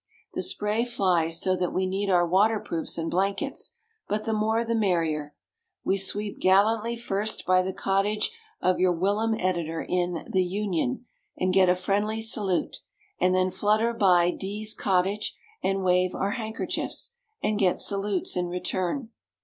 The 0.33 0.41
spray 0.41 0.83
flies, 0.83 1.39
so 1.39 1.55
that 1.55 1.71
we 1.71 1.85
need 1.85 2.09
our 2.09 2.25
water 2.27 2.59
proofs 2.59 2.97
and 2.97 3.11
blankets; 3.11 3.75
but 4.07 4.23
the 4.23 4.33
more 4.33 4.65
the 4.65 4.73
merrier. 4.73 5.35
We 5.83 5.95
sweep 5.95 6.39
gallantly 6.39 6.97
first 6.97 7.45
by 7.45 7.61
the 7.61 7.71
cottage 7.71 8.31
of 8.59 8.79
your 8.79 8.93
whilom 8.93 9.35
editor 9.39 9.79
in 9.79 10.27
"The 10.31 10.43
Union," 10.43 11.05
and 11.37 11.53
get 11.53 11.69
a 11.69 11.75
friendly 11.75 12.19
salute; 12.19 12.77
and 13.19 13.35
then 13.35 13.51
flutter 13.51 13.93
by 13.93 14.31
D 14.31 14.65
's 14.65 14.73
cottage, 14.73 15.37
and 15.61 15.83
wave 15.83 16.15
our 16.15 16.31
handkerchiefs, 16.31 17.13
and 17.43 17.59
get 17.59 17.77
salutes 17.77 18.35
in 18.35 18.47
return. 18.47 19.09